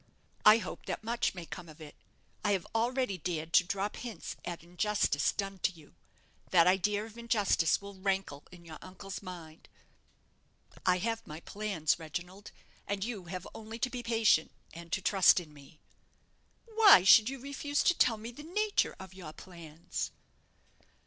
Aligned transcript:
"I 0.45 0.57
hope 0.57 0.87
that 0.87 1.03
much 1.03 1.35
may 1.35 1.45
come 1.45 1.69
of 1.69 1.79
it. 1.79 1.93
I 2.43 2.53
have 2.53 2.65
already 2.73 3.19
dared 3.19 3.53
to 3.53 3.63
drop 3.63 3.97
hints 3.97 4.35
at 4.43 4.63
injustice 4.63 5.31
done 5.31 5.59
to 5.59 5.71
you. 5.71 5.93
That 6.49 6.65
idea 6.65 7.05
of 7.05 7.19
injustice 7.19 7.79
will 7.79 7.93
rankle 7.93 8.43
in 8.51 8.65
your 8.65 8.79
uncle's 8.81 9.21
mind. 9.21 9.69
I 10.87 10.97
have 10.97 11.27
my 11.27 11.39
plans, 11.41 11.99
Reginald, 11.99 12.49
and 12.87 13.03
you 13.05 13.25
have 13.25 13.47
only 13.53 13.77
to 13.77 13.91
be 13.91 14.01
patient, 14.01 14.51
and 14.73 14.91
to 14.91 15.03
trust 15.03 15.39
in 15.39 15.53
me." 15.53 15.79
"But 16.65 16.75
why 16.77 17.03
should 17.03 17.29
you 17.29 17.37
refuse 17.37 17.83
to 17.83 17.93
tell 17.95 18.17
me 18.17 18.31
the 18.31 18.41
nature 18.41 18.95
of 18.99 19.13
your 19.13 19.33
plans?" 19.33 20.09